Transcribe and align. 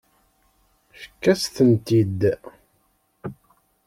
Fkan-asen-tent-id. 0.99 2.19